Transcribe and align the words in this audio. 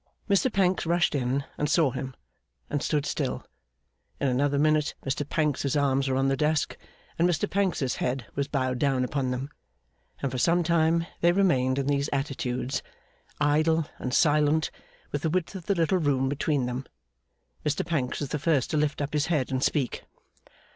Mr 0.27 0.51
Pancks 0.51 0.87
rushed 0.87 1.13
in 1.13 1.43
and 1.59 1.69
saw 1.69 1.91
him, 1.91 2.15
and 2.71 2.81
stood 2.81 3.05
still. 3.05 3.45
In 4.19 4.29
another 4.29 4.57
minute, 4.57 4.95
Mr 5.05 5.29
Pancks's 5.29 5.77
arms 5.77 6.07
were 6.07 6.15
on 6.15 6.27
the 6.27 6.35
desk, 6.35 6.75
and 7.19 7.29
Mr 7.29 7.47
Pancks's 7.47 7.97
head 7.97 8.25
was 8.33 8.47
bowed 8.47 8.79
down 8.79 9.03
upon 9.03 9.29
them; 9.29 9.49
and 10.19 10.31
for 10.31 10.39
some 10.39 10.63
time 10.63 11.05
they 11.19 11.31
remained 11.31 11.77
in 11.77 11.85
these 11.85 12.09
attitudes, 12.11 12.81
idle 13.39 13.85
and 13.99 14.11
silent, 14.11 14.71
with 15.11 15.21
the 15.21 15.29
width 15.29 15.53
of 15.53 15.67
the 15.67 15.75
little 15.75 15.99
room 15.99 16.27
between 16.29 16.65
them. 16.65 16.87
Mr 17.63 17.85
Pancks 17.85 18.19
was 18.21 18.29
the 18.29 18.39
first 18.39 18.71
to 18.71 18.77
lift 18.77 19.01
up 19.03 19.13
his 19.13 19.27
head 19.27 19.51
and 19.51 19.63
speak. 19.63 20.03